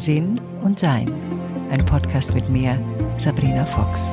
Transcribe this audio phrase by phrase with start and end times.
[0.00, 1.12] Sinn und Sein.
[1.70, 2.80] Ein Podcast mit mir,
[3.18, 4.06] Sabrina Fox.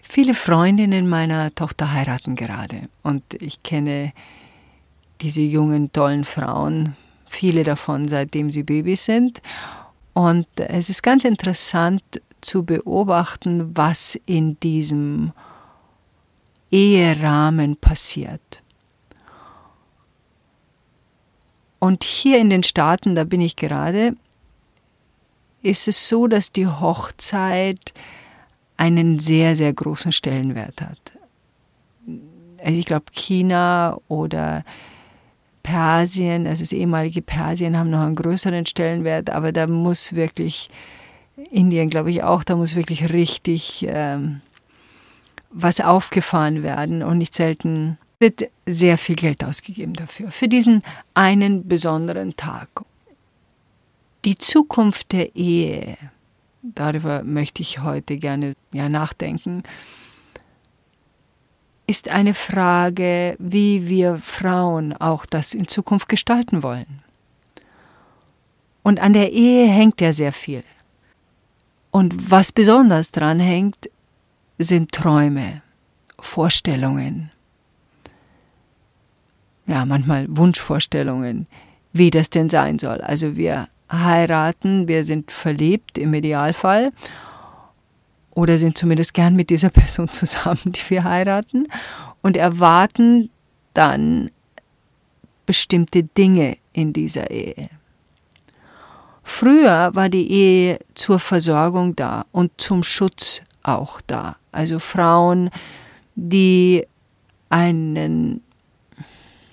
[0.00, 4.12] Viele Freundinnen meiner Tochter heiraten gerade und ich kenne
[5.20, 6.94] diese jungen, tollen Frauen,
[7.26, 9.42] viele davon seitdem sie Babys sind.
[10.12, 12.02] Und es ist ganz interessant
[12.40, 15.32] zu beobachten, was in diesem
[16.70, 18.59] Eherahmen passiert.
[21.80, 24.14] Und hier in den Staaten, da bin ich gerade,
[25.62, 27.92] ist es so, dass die Hochzeit
[28.76, 30.98] einen sehr, sehr großen Stellenwert hat.
[32.62, 34.64] Also ich glaube, China oder
[35.62, 40.70] Persien, also das ehemalige Persien, haben noch einen größeren Stellenwert, aber da muss wirklich,
[41.50, 44.42] Indien glaube ich auch, da muss wirklich richtig ähm,
[45.50, 50.82] was aufgefahren werden und nicht selten wird sehr viel Geld ausgegeben dafür, für diesen
[51.14, 52.68] einen besonderen Tag.
[54.24, 55.96] Die Zukunft der Ehe,
[56.62, 59.62] darüber möchte ich heute gerne ja, nachdenken,
[61.86, 67.02] ist eine Frage, wie wir Frauen auch das in Zukunft gestalten wollen.
[68.82, 70.62] Und an der Ehe hängt ja sehr viel.
[71.90, 73.90] Und was besonders dran hängt,
[74.58, 75.62] sind Träume,
[76.20, 77.32] Vorstellungen.
[79.70, 81.46] Ja, manchmal Wunschvorstellungen,
[81.92, 83.00] wie das denn sein soll.
[83.02, 86.90] Also wir heiraten, wir sind verliebt im Idealfall
[88.30, 91.68] oder sind zumindest gern mit dieser Person zusammen, die wir heiraten
[92.20, 93.30] und erwarten
[93.72, 94.32] dann
[95.46, 97.70] bestimmte Dinge in dieser Ehe.
[99.22, 104.34] Früher war die Ehe zur Versorgung da und zum Schutz auch da.
[104.50, 105.48] Also Frauen,
[106.16, 106.88] die
[107.50, 108.42] einen,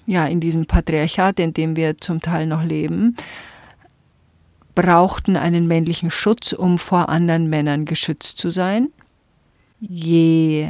[0.08, 3.16] ja, in diesem Patriarchat, in dem wir zum Teil noch leben,
[4.73, 8.88] brauchten einen männlichen Schutz, um vor anderen Männern geschützt zu sein.
[9.79, 10.69] Je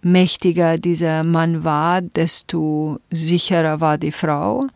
[0.00, 4.66] mächtiger dieser Mann war, desto sicherer war die Frau.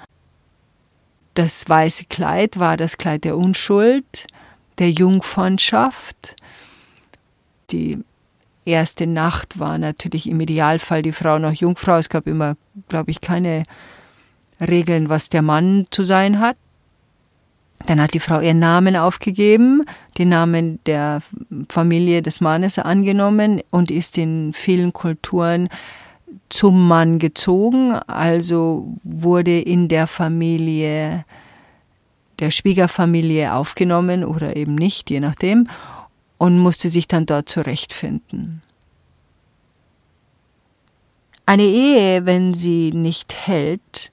[1.34, 4.26] Das weiße Kleid war das Kleid der Unschuld,
[4.78, 6.36] der Jungfranschaft.
[7.70, 8.04] Die
[8.64, 11.96] erste Nacht war natürlich im Idealfall die Frau noch Jungfrau.
[11.96, 12.56] Es gab immer,
[12.88, 13.64] glaube ich, keine
[14.60, 16.56] Regeln, was der Mann zu sein hat.
[17.86, 19.84] Dann hat die Frau ihren Namen aufgegeben,
[20.18, 21.22] den Namen der
[21.70, 25.68] Familie des Mannes angenommen und ist in vielen Kulturen
[26.50, 31.24] zum Mann gezogen, also wurde in der Familie
[32.38, 35.68] der Schwiegerfamilie aufgenommen oder eben nicht, je nachdem,
[36.40, 38.62] und musste sich dann dort zurechtfinden.
[41.44, 44.10] Eine Ehe, wenn sie nicht hält,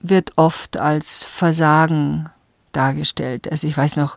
[0.00, 2.28] wird oft als Versagen
[2.72, 3.50] dargestellt.
[3.50, 4.16] Also ich weiß noch,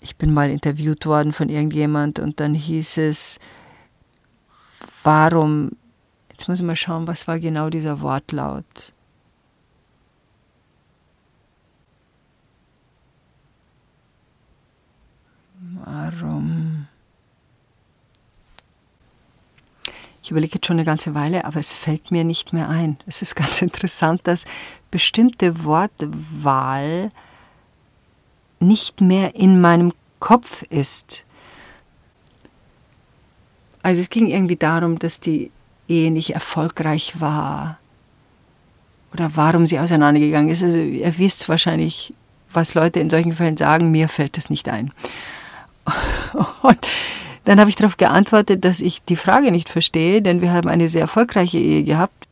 [0.00, 3.38] ich bin mal interviewt worden von irgendjemand und dann hieß es,
[5.04, 5.70] warum,
[6.32, 8.92] jetzt muss ich mal schauen, was war genau dieser Wortlaut.
[15.84, 16.86] Warum?
[20.22, 22.96] Ich überlege jetzt schon eine ganze Weile, aber es fällt mir nicht mehr ein.
[23.06, 24.44] Es ist ganz interessant, dass
[24.90, 27.10] bestimmte Wortwahl
[28.60, 31.26] nicht mehr in meinem Kopf ist.
[33.82, 35.50] Also es ging irgendwie darum, dass die
[35.88, 37.78] Ehe nicht erfolgreich war
[39.12, 40.62] oder warum sie auseinandergegangen ist.
[40.62, 42.14] Also ihr wisst wahrscheinlich,
[42.52, 44.92] was Leute in solchen Fällen sagen, mir fällt das nicht ein.
[46.62, 46.78] Und
[47.44, 50.88] dann habe ich darauf geantwortet, dass ich die Frage nicht verstehe, denn wir haben eine
[50.88, 52.28] sehr erfolgreiche Ehe gehabt.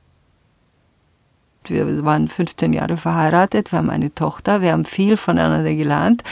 [1.65, 6.23] Wir waren 15 Jahre verheiratet, wir haben eine Tochter, wir haben viel voneinander gelernt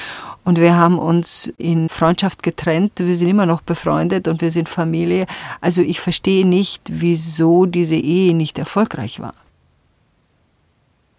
[0.44, 2.92] und wir haben uns in Freundschaft getrennt.
[2.96, 5.26] Wir sind immer noch befreundet und wir sind Familie.
[5.60, 9.34] Also ich verstehe nicht, wieso diese Ehe nicht erfolgreich war.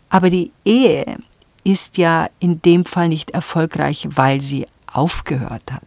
[0.09, 1.17] Aber die Ehe
[1.63, 5.83] ist ja in dem Fall nicht erfolgreich, weil sie aufgehört hat.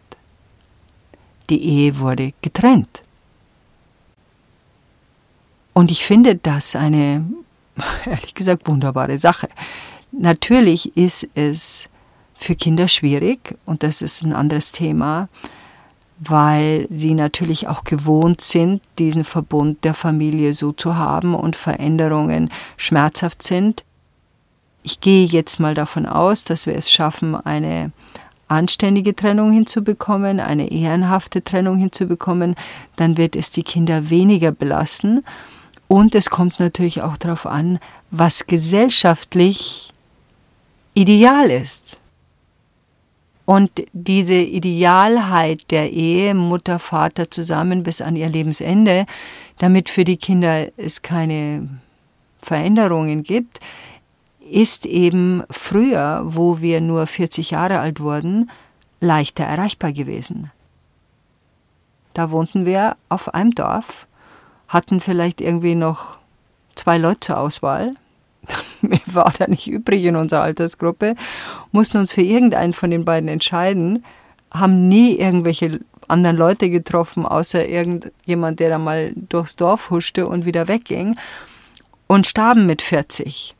[1.49, 3.03] Die Ehe wurde getrennt.
[5.73, 7.25] Und ich finde das eine
[8.05, 9.49] ehrlich gesagt wunderbare Sache.
[10.11, 11.89] Natürlich ist es
[12.35, 15.29] für Kinder schwierig und das ist ein anderes Thema,
[16.19, 22.49] weil sie natürlich auch gewohnt sind, diesen Verbund der Familie so zu haben und Veränderungen
[22.77, 23.83] schmerzhaft sind.
[24.83, 27.91] Ich gehe jetzt mal davon aus, dass wir es schaffen, eine
[28.53, 32.55] anständige Trennung hinzubekommen, eine ehrenhafte Trennung hinzubekommen,
[32.95, 35.23] dann wird es die Kinder weniger belasten
[35.87, 37.79] Und es kommt natürlich auch darauf an,
[38.09, 39.91] was gesellschaftlich
[40.93, 41.97] ideal ist.
[43.45, 49.05] Und diese Idealheit der Ehe, Mutter, Vater zusammen bis an ihr Lebensende,
[49.57, 51.67] damit für die Kinder es keine
[52.41, 53.59] Veränderungen gibt,
[54.49, 58.49] ist eben früher, wo wir nur 40 Jahre alt wurden,
[58.99, 60.51] leichter erreichbar gewesen.
[62.13, 64.07] Da wohnten wir auf einem Dorf,
[64.67, 66.17] hatten vielleicht irgendwie noch
[66.75, 67.95] zwei Leute zur Auswahl.
[68.81, 71.15] Mehr war da nicht übrig in unserer Altersgruppe,
[71.71, 74.03] mussten uns für irgendeinen von den beiden entscheiden,
[74.51, 80.45] haben nie irgendwelche anderen Leute getroffen, außer irgendjemand, der da mal durchs Dorf huschte und
[80.45, 81.15] wieder wegging
[82.07, 83.55] und starben mit 40.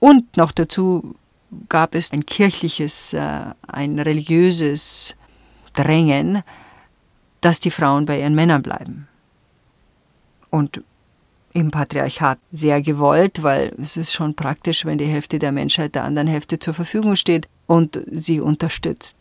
[0.00, 1.14] Und noch dazu
[1.68, 5.14] gab es ein kirchliches, äh, ein religiöses
[5.74, 6.42] Drängen,
[7.40, 9.08] dass die Frauen bei ihren Männern bleiben.
[10.50, 10.82] Und
[11.52, 16.04] im Patriarchat sehr gewollt, weil es ist schon praktisch, wenn die Hälfte der Menschheit der
[16.04, 19.16] anderen Hälfte zur Verfügung steht und sie unterstützt.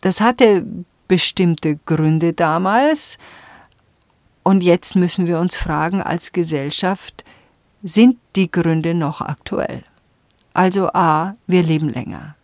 [0.00, 0.64] Das hatte
[1.08, 3.18] bestimmte Gründe damals
[4.42, 7.24] und jetzt müssen wir uns fragen als Gesellschaft,
[7.82, 9.84] sind die Gründe noch aktuell?
[10.54, 12.34] Also a, wir leben länger.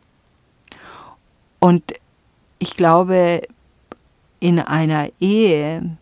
[1.58, 1.94] Und
[2.58, 3.42] ich glaube,
[4.38, 5.96] in einer Ehe,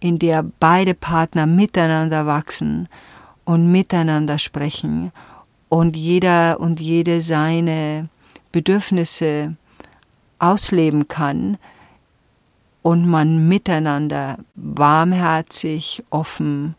[0.00, 2.88] in der beide Partner miteinander wachsen
[3.44, 5.12] und miteinander sprechen
[5.68, 8.08] und jeder und jede seine
[8.52, 9.56] Bedürfnisse
[10.38, 11.58] ausleben kann
[12.82, 16.74] und man miteinander warmherzig, offen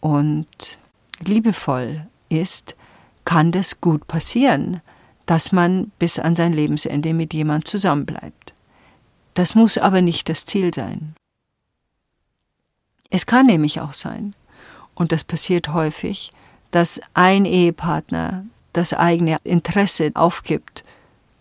[0.00, 0.78] und
[1.20, 2.76] liebevoll ist,
[3.24, 4.80] kann das gut passieren,
[5.26, 8.54] dass man bis an sein Lebensende mit jemand zusammenbleibt.
[9.34, 11.14] Das muss aber nicht das Ziel sein.
[13.10, 14.34] Es kann nämlich auch sein,
[14.94, 16.32] und das passiert häufig,
[16.70, 20.84] dass ein Ehepartner das eigene Interesse aufgibt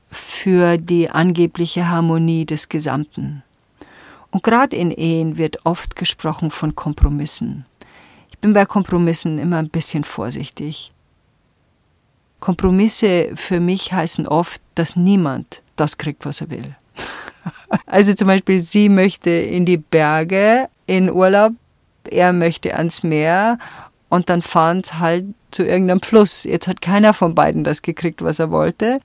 [0.10, 3.44] für die angebliche Harmonie des Gesamten.
[4.32, 7.66] Und gerade in Ehen wird oft gesprochen von Kompromissen.
[8.46, 10.92] Bin bei Kompromissen immer ein bisschen vorsichtig.
[12.40, 16.76] Kompromisse für mich heißen oft, dass niemand das kriegt, was er will.
[17.88, 21.54] Also zum Beispiel, sie möchte in die Berge in Urlaub,
[22.08, 23.58] er möchte ans Meer
[24.10, 26.44] und dann fahren sie halt zu irgendeinem Fluss.
[26.44, 29.00] Jetzt hat keiner von beiden das gekriegt, was er wollte.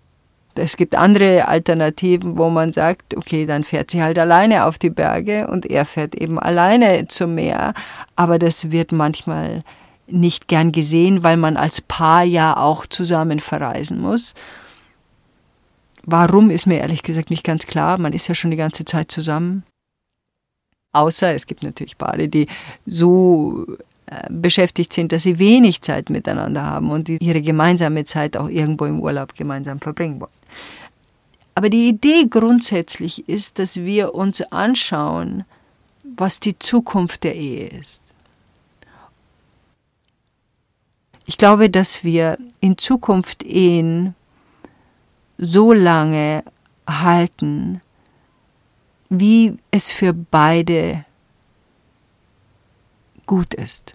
[0.55, 4.91] Es gibt andere Alternativen, wo man sagt, okay, dann fährt sie halt alleine auf die
[4.91, 7.75] Berge und er fährt eben alleine zum Meer.
[8.17, 9.63] Aber das wird manchmal
[10.07, 14.35] nicht gern gesehen, weil man als Paar ja auch zusammen verreisen muss.
[16.05, 17.99] Warum ist mir ehrlich gesagt nicht ganz klar.
[17.99, 19.65] Man ist ja schon die ganze Zeit zusammen.
[20.93, 22.49] Außer es gibt natürlich Paare, die
[22.85, 23.65] so
[24.07, 28.49] äh, beschäftigt sind, dass sie wenig Zeit miteinander haben und die ihre gemeinsame Zeit auch
[28.49, 30.33] irgendwo im Urlaub gemeinsam verbringen wollen.
[31.55, 35.45] Aber die Idee grundsätzlich ist, dass wir uns anschauen,
[36.05, 38.03] was die Zukunft der Ehe ist.
[41.27, 44.15] Ich glaube, dass wir in Zukunft Ehen
[45.39, 46.45] so lange
[46.89, 47.81] halten,
[49.09, 51.05] wie es für beide
[53.27, 53.95] gut ist.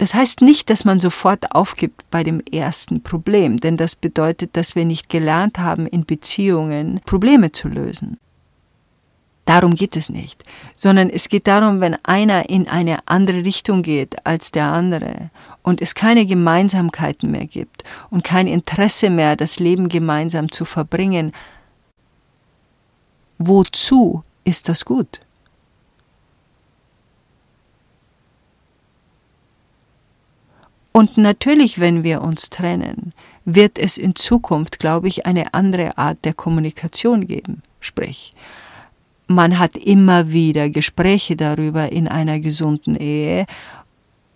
[0.00, 4.74] Das heißt nicht, dass man sofort aufgibt bei dem ersten Problem, denn das bedeutet, dass
[4.74, 8.18] wir nicht gelernt haben, in Beziehungen Probleme zu lösen.
[9.44, 10.42] Darum geht es nicht,
[10.74, 15.28] sondern es geht darum, wenn einer in eine andere Richtung geht als der andere
[15.62, 21.32] und es keine Gemeinsamkeiten mehr gibt und kein Interesse mehr, das Leben gemeinsam zu verbringen,
[23.36, 25.20] wozu ist das gut?
[30.92, 33.12] Und natürlich, wenn wir uns trennen,
[33.44, 37.62] wird es in Zukunft, glaube ich, eine andere Art der Kommunikation geben.
[37.80, 38.34] Sprich,
[39.26, 43.46] man hat immer wieder Gespräche darüber in einer gesunden Ehe,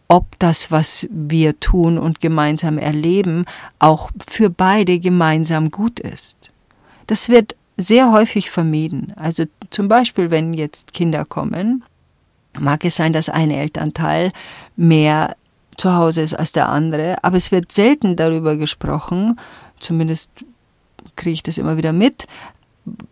[0.07, 3.47] ob das, was wir tun und gemeinsam erleben,
[3.79, 6.53] auch für beide gemeinsam gut ist.
[7.07, 9.13] Das wird sehr häufig vermieden.
[9.17, 11.83] Also zum Beispiel, wenn jetzt Kinder kommen,
[12.59, 14.31] mag es sein, dass ein Elternteil
[14.77, 15.37] mehr
[15.77, 19.39] zu Hause ist als der andere, aber es wird selten darüber gesprochen,
[19.79, 20.31] zumindest
[21.17, 22.27] kriege ich das immer wieder mit,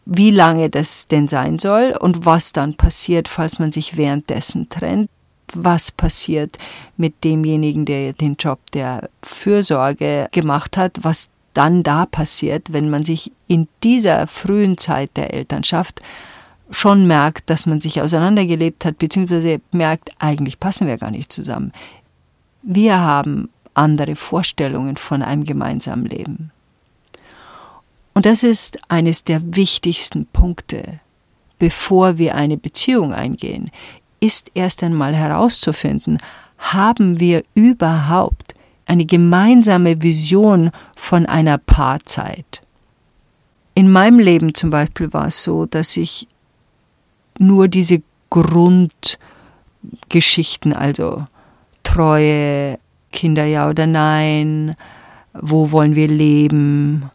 [0.05, 5.09] wie lange das denn sein soll und was dann passiert, falls man sich währenddessen trennt.
[5.55, 6.57] Was passiert
[6.97, 13.03] mit demjenigen, der den Job der Fürsorge gemacht hat, was dann da passiert, wenn man
[13.03, 16.01] sich in dieser frühen Zeit der Elternschaft
[16.71, 21.73] schon merkt, dass man sich auseinandergelebt hat, beziehungsweise merkt, eigentlich passen wir gar nicht zusammen.
[22.63, 26.51] Wir haben andere Vorstellungen von einem gemeinsamen Leben.
[28.15, 31.01] Und das ist eines der wichtigsten Punkte,
[31.59, 33.71] bevor wir eine Beziehung eingehen,
[34.21, 36.19] ist erst einmal herauszufinden,
[36.59, 38.55] haben wir überhaupt
[38.87, 42.63] eine gemeinsame Vision von einer Paarzeit.
[43.75, 46.29] In meinem Leben zum Beispiel war es so, dass ich
[47.39, 51.25] nur diese Grundgeschichten, also
[51.93, 52.79] Treue,
[53.13, 54.75] Kinder ja oder nein,
[55.35, 57.11] wo wollen wir leben,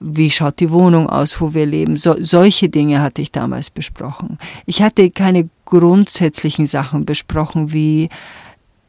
[0.00, 1.96] wie schaut die Wohnung aus, wo wir leben.
[1.96, 4.38] So, solche Dinge hatte ich damals besprochen.
[4.66, 8.08] Ich hatte keine grundsätzlichen Sachen besprochen, wie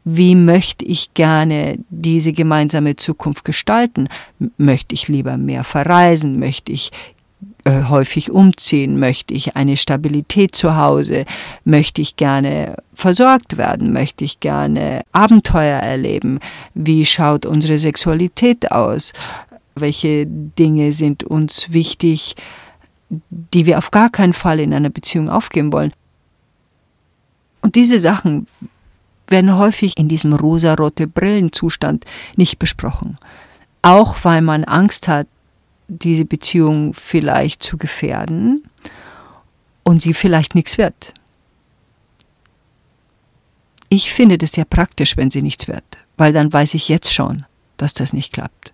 [0.06, 4.10] wie möchte ich gerne diese gemeinsame Zukunft gestalten?
[4.58, 6.40] Möchte ich lieber mehr verreisen?
[6.40, 6.92] Möchte ich
[7.65, 9.00] äh, häufig umziehen?
[9.00, 11.25] Möchte ich eine Stabilität zu Hause?
[11.63, 13.93] Möchte ich gerne versorgt werden?
[13.93, 16.39] Möchte ich gerne Abenteuer erleben?
[16.74, 19.13] Wie schaut unsere Sexualität aus?
[19.75, 22.36] Welche Dinge sind uns wichtig,
[23.10, 25.93] die wir auf gar keinen Fall in einer Beziehung aufgeben wollen?
[27.62, 28.48] Und diese Sachen
[29.29, 32.05] werden häufig in diesem rosarote Brillenzustand
[32.36, 33.17] nicht besprochen.
[33.82, 35.27] Auch weil man Angst hat,
[35.88, 38.63] diese Beziehung vielleicht zu gefährden
[39.84, 41.13] und sie vielleicht nichts wird.
[43.90, 45.84] Ich finde das sehr praktisch, wenn sie nichts wird,
[46.18, 47.46] weil dann weiß ich jetzt schon,
[47.78, 48.74] dass das nicht klappt.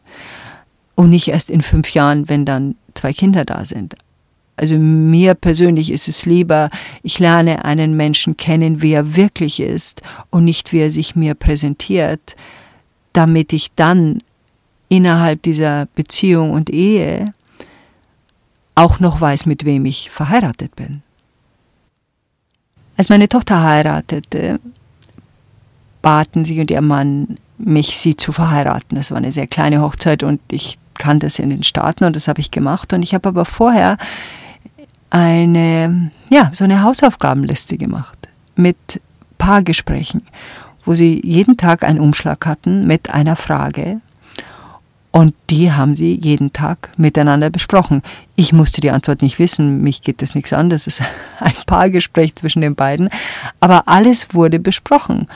[0.96, 3.96] Und nicht erst in fünf Jahren, wenn dann zwei Kinder da sind.
[4.60, 6.70] Also mir persönlich ist es lieber,
[7.02, 11.34] ich lerne einen Menschen kennen, wie er wirklich ist und nicht wie er sich mir
[11.34, 12.36] präsentiert,
[13.14, 14.20] damit ich dann
[14.90, 17.26] innerhalb dieser Beziehung und Ehe
[18.76, 21.02] auch noch weiß, mit wem ich verheiratet bin.
[22.98, 24.60] Als meine Tochter heiratete,
[26.02, 28.96] baten sie und ihr Mann mich, sie zu verheiraten.
[28.96, 32.28] Das war eine sehr kleine Hochzeit und ich kannte es in den Staaten und das
[32.28, 32.92] habe ich gemacht.
[32.94, 33.98] Und ich habe aber vorher
[35.10, 39.02] eine, ja, so eine Hausaufgabenliste gemacht mit
[39.38, 40.24] Paargesprächen,
[40.86, 44.02] wo sie jeden Tag einen Umschlag hatten mit einer Frage.
[45.12, 48.04] Und die haben sie jeden Tag miteinander besprochen.
[48.36, 51.02] Ich musste die Antwort nicht wissen, mich geht das nichts an, das ist
[51.40, 53.10] ein Paargespräch zwischen den beiden.
[53.60, 55.28] Aber alles wurde besprochen.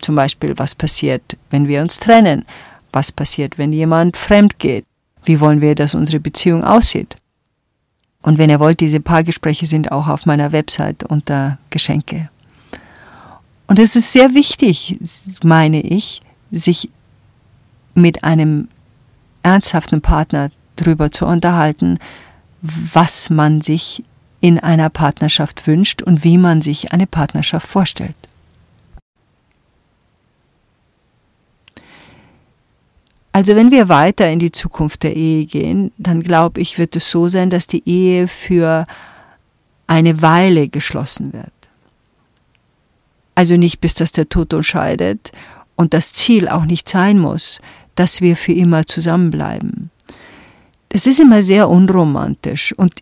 [0.00, 2.44] Zum Beispiel, was passiert, wenn wir uns trennen?
[2.92, 4.84] Was passiert, wenn jemand fremd geht?
[5.24, 7.16] Wie wollen wir, dass unsere Beziehung aussieht?
[8.22, 12.28] Und wenn ihr wollt, diese Paargespräche sind auch auf meiner Website unter Geschenke.
[13.66, 14.98] Und es ist sehr wichtig,
[15.42, 16.20] meine ich,
[16.50, 16.90] sich
[17.94, 18.68] mit einem
[19.44, 21.98] ernsthaften Partner darüber zu unterhalten,
[22.60, 24.02] was man sich
[24.40, 28.16] in einer Partnerschaft wünscht und wie man sich eine Partnerschaft vorstellt.
[33.32, 37.10] Also wenn wir weiter in die Zukunft der Ehe gehen, dann glaube ich, wird es
[37.10, 38.86] so sein, dass die Ehe für
[39.86, 41.50] eine Weile geschlossen wird.
[43.34, 45.32] Also nicht bis dass der Tod uns scheidet
[45.74, 47.60] und das Ziel auch nicht sein muss,
[47.94, 49.90] dass wir für immer zusammenbleiben.
[50.88, 52.92] Es ist immer sehr unromantisch und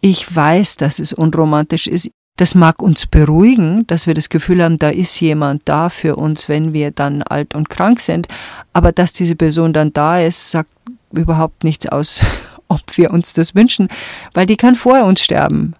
[0.00, 2.10] ich weiß, dass es unromantisch ist.
[2.36, 6.48] Das mag uns beruhigen, dass wir das Gefühl haben, da ist jemand da für uns,
[6.48, 8.28] wenn wir dann alt und krank sind.
[8.72, 10.70] Aber dass diese Person dann da ist, sagt
[11.10, 12.22] überhaupt nichts aus,
[12.68, 13.88] ob wir uns das wünschen,
[14.34, 15.74] weil die kann vor uns sterben.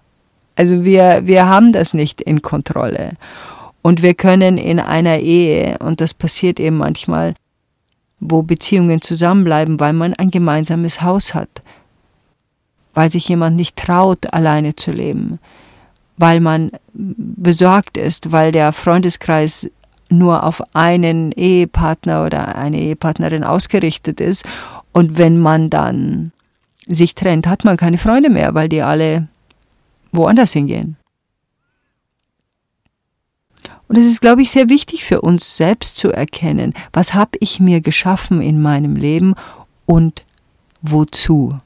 [0.55, 3.13] Also wir, wir haben das nicht in Kontrolle.
[3.81, 7.35] Und wir können in einer Ehe, und das passiert eben manchmal,
[8.19, 11.61] wo Beziehungen zusammenbleiben, weil man ein gemeinsames Haus hat,
[12.93, 15.39] weil sich jemand nicht traut, alleine zu leben,
[16.17, 19.69] weil man besorgt ist, weil der Freundeskreis
[20.09, 24.45] nur auf einen Ehepartner oder eine Ehepartnerin ausgerichtet ist.
[24.91, 26.31] Und wenn man dann
[26.87, 29.27] sich trennt, hat man keine Freunde mehr, weil die alle
[30.11, 30.97] woanders hingehen.
[33.89, 37.59] Und es ist, glaube ich, sehr wichtig für uns selbst zu erkennen, was habe ich
[37.59, 39.33] mir geschaffen in meinem Leben
[39.87, 40.23] und
[40.83, 41.57] wozu.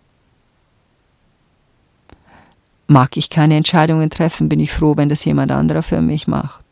[2.88, 6.64] Mag ich keine Entscheidungen treffen, bin ich froh, wenn das jemand anderer für mich macht.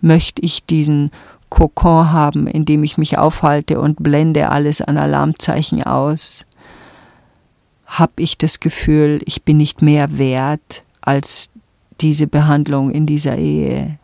[0.00, 1.10] Möchte ich diesen
[1.48, 6.44] Kokon haben, in dem ich mich aufhalte und blende alles an Alarmzeichen aus?
[7.86, 11.50] Habe ich das Gefühl, ich bin nicht mehr wert als
[12.00, 13.97] diese Behandlung in dieser Ehe?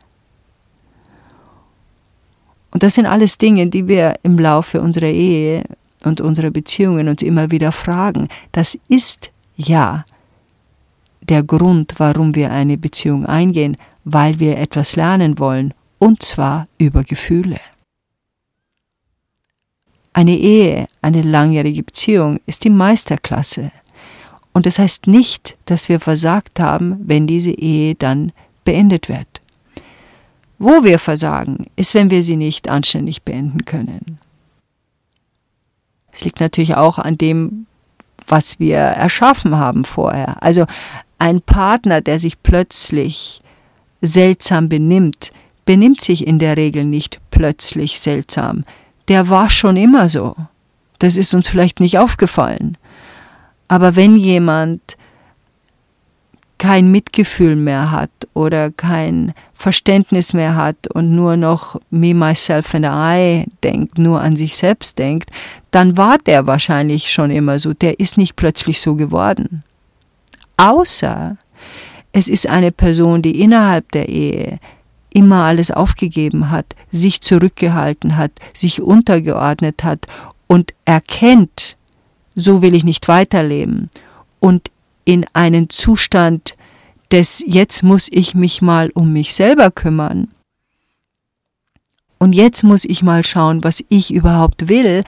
[2.74, 5.62] Und das sind alles Dinge, die wir im Laufe unserer Ehe
[6.04, 8.28] und unserer Beziehungen uns immer wieder fragen.
[8.50, 10.04] Das ist ja
[11.22, 17.04] der Grund, warum wir eine Beziehung eingehen, weil wir etwas lernen wollen, und zwar über
[17.04, 17.60] Gefühle.
[20.12, 23.70] Eine Ehe, eine langjährige Beziehung ist die Meisterklasse.
[24.52, 28.32] Und das heißt nicht, dass wir versagt haben, wenn diese Ehe dann
[28.64, 29.40] beendet wird.
[30.58, 34.18] Wo wir versagen, ist, wenn wir sie nicht anständig beenden können.
[36.12, 37.66] Es liegt natürlich auch an dem,
[38.28, 40.42] was wir erschaffen haben vorher.
[40.42, 40.66] Also
[41.18, 43.42] ein Partner, der sich plötzlich
[44.00, 45.32] seltsam benimmt,
[45.64, 48.64] benimmt sich in der Regel nicht plötzlich seltsam.
[49.08, 50.36] Der war schon immer so.
[50.98, 52.76] Das ist uns vielleicht nicht aufgefallen.
[53.68, 54.96] Aber wenn jemand
[56.58, 62.86] kein Mitgefühl mehr hat oder kein Verständnis mehr hat und nur noch me, myself and
[62.86, 65.30] I denkt, nur an sich selbst denkt,
[65.70, 67.72] dann war der wahrscheinlich schon immer so.
[67.74, 69.64] Der ist nicht plötzlich so geworden.
[70.56, 71.36] Außer
[72.12, 74.60] es ist eine Person, die innerhalb der Ehe
[75.10, 80.06] immer alles aufgegeben hat, sich zurückgehalten hat, sich untergeordnet hat
[80.46, 81.76] und erkennt,
[82.36, 83.90] so will ich nicht weiterleben
[84.40, 84.70] und
[85.04, 86.56] in einen Zustand
[87.10, 90.28] des jetzt muss ich mich mal um mich selber kümmern.
[92.18, 95.04] Und jetzt muss ich mal schauen, was ich überhaupt will.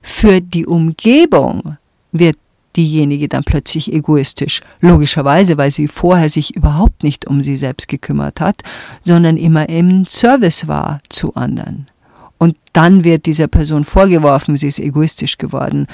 [0.00, 1.76] Für die Umgebung
[2.12, 2.36] wird
[2.76, 4.60] diejenige dann plötzlich egoistisch.
[4.80, 8.62] Logischerweise, weil sie vorher sich überhaupt nicht um sie selbst gekümmert hat,
[9.02, 11.86] sondern immer im Service war zu anderen.
[12.38, 15.86] Und dann wird dieser Person vorgeworfen, sie ist egoistisch geworden,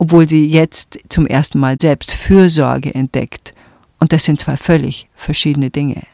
[0.00, 3.52] obwohl sie jetzt zum ersten Mal selbst Fürsorge entdeckt.
[3.98, 6.04] Und das sind zwei völlig verschiedene Dinge.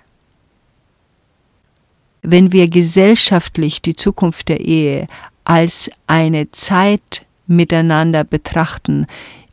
[2.22, 5.06] Wenn wir gesellschaftlich die Zukunft der Ehe
[5.44, 9.04] als eine Zeit miteinander betrachten,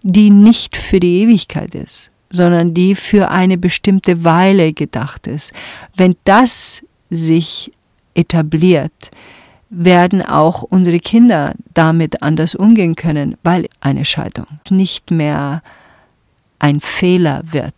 [0.02, 5.52] die nicht für die Ewigkeit ist, sondern die für eine bestimmte Weile gedacht ist.
[5.98, 7.74] Wenn das sich
[8.14, 9.12] etabliert,
[9.72, 15.64] werden auch unsere Kinder damit anders umgehen können, weil eine Scheidung nicht mehr
[16.60, 17.74] ein Fehler wird.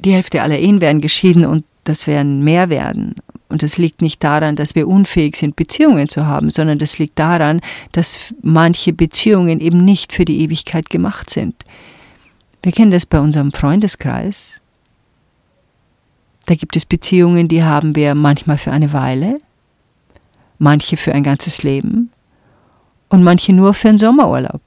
[0.00, 3.14] Die Hälfte aller Ehen werden geschieden und das werden mehr werden.
[3.48, 7.18] Und das liegt nicht daran, dass wir unfähig sind, Beziehungen zu haben, sondern das liegt
[7.18, 7.60] daran,
[7.92, 11.64] dass manche Beziehungen eben nicht für die Ewigkeit gemacht sind.
[12.62, 14.60] Wir kennen das bei unserem Freundeskreis.
[16.46, 19.38] Da gibt es Beziehungen, die haben wir manchmal für eine Weile,
[20.62, 22.10] manche für ein ganzes Leben
[23.08, 24.62] und manche nur für einen Sommerurlaub.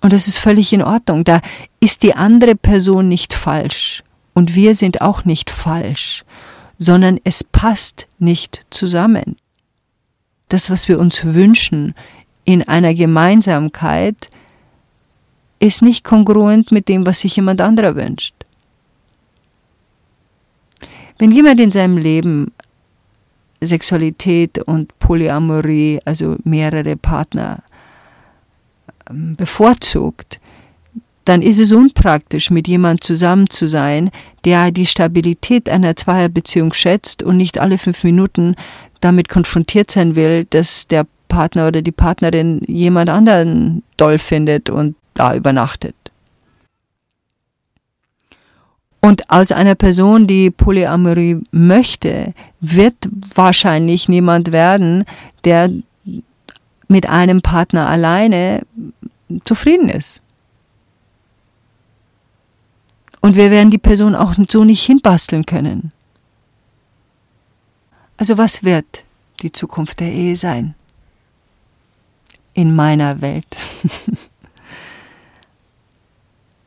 [0.00, 1.24] Und das ist völlig in Ordnung.
[1.24, 1.40] Da
[1.80, 6.24] ist die andere Person nicht falsch und wir sind auch nicht falsch,
[6.78, 9.36] sondern es passt nicht zusammen.
[10.48, 11.94] Das, was wir uns wünschen
[12.44, 14.30] in einer Gemeinsamkeit,
[15.58, 18.34] ist nicht kongruent mit dem, was sich jemand anderer wünscht.
[21.18, 22.52] Wenn jemand in seinem Leben
[23.60, 27.62] Sexualität und Polyamorie, also mehrere Partner,
[29.08, 30.40] ähm, bevorzugt,
[31.24, 34.10] dann ist es unpraktisch, mit jemandem zusammen zu sein,
[34.44, 38.56] der die Stabilität einer Zweierbeziehung schätzt und nicht alle fünf Minuten
[39.00, 44.96] damit konfrontiert sein will, dass der Partner oder die Partnerin jemand anderen toll findet und
[45.14, 45.94] da übernachtet.
[49.00, 52.94] Und aus einer Person, die Polyamorie möchte, wird
[53.34, 55.04] wahrscheinlich niemand werden,
[55.44, 55.70] der
[56.88, 58.66] mit einem Partner alleine
[59.44, 60.20] zufrieden ist.
[63.20, 65.92] Und wir werden die Person auch so nicht hinbasteln können.
[68.16, 69.04] Also was wird
[69.40, 70.74] die Zukunft der Ehe sein?
[72.54, 73.46] In meiner Welt.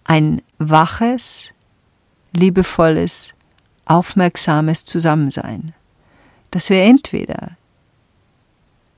[0.04, 1.52] Ein waches,
[2.34, 3.34] liebevolles,
[3.86, 5.74] aufmerksames Zusammensein,
[6.52, 7.52] dass wir entweder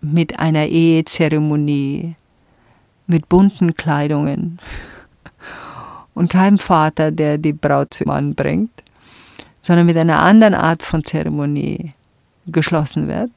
[0.02, 2.16] mit einer Ehezeremonie,
[3.08, 4.60] mit bunten Kleidungen,
[6.16, 8.72] und keinem Vater, der die Braut zum Mann bringt,
[9.62, 11.94] sondern mit einer anderen Art von Zeremonie
[12.48, 13.32] geschlossen wird,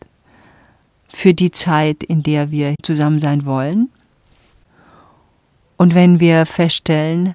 [1.08, 3.90] für die Zeit, in der wir zusammen sein wollen.
[5.76, 7.34] Und wenn wir feststellen,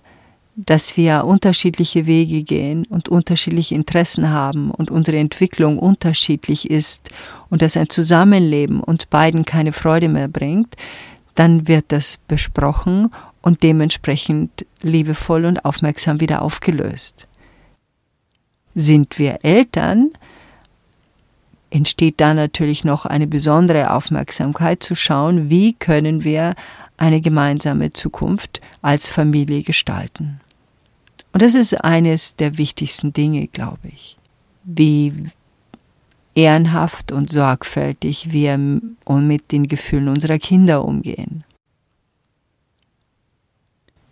[0.55, 7.09] dass wir unterschiedliche Wege gehen und unterschiedliche Interessen haben und unsere Entwicklung unterschiedlich ist
[7.49, 10.75] und dass ein Zusammenleben uns beiden keine Freude mehr bringt,
[11.35, 13.09] dann wird das besprochen
[13.41, 17.27] und dementsprechend liebevoll und aufmerksam wieder aufgelöst.
[18.75, 20.11] Sind wir Eltern,
[21.71, 26.53] entsteht da natürlich noch eine besondere Aufmerksamkeit zu schauen, wie können wir
[26.97, 30.39] eine gemeinsame Zukunft als Familie gestalten.
[31.33, 34.17] Und das ist eines der wichtigsten Dinge, glaube ich.
[34.63, 35.31] Wie
[36.35, 41.43] ehrenhaft und sorgfältig wir mit den Gefühlen unserer Kinder umgehen.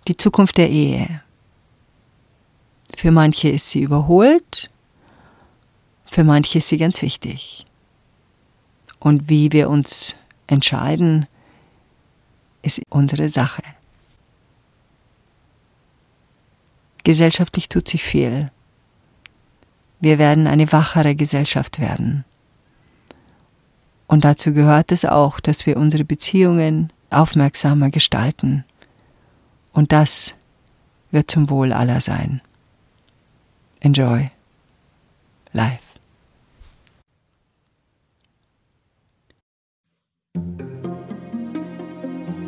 [0.07, 1.21] Die Zukunft der Ehe.
[2.95, 4.69] Für manche ist sie überholt,
[6.05, 7.65] für manche ist sie ganz wichtig.
[8.99, 10.15] Und wie wir uns
[10.47, 11.27] entscheiden,
[12.61, 13.63] ist unsere Sache.
[17.03, 18.51] Gesellschaftlich tut sich viel.
[19.99, 22.25] Wir werden eine wachere Gesellschaft werden.
[24.07, 28.65] Und dazu gehört es auch, dass wir unsere Beziehungen aufmerksamer gestalten.
[29.73, 30.35] Und das
[31.11, 32.41] wird zum Wohl aller sein.
[33.79, 34.29] Enjoy
[35.53, 35.90] life.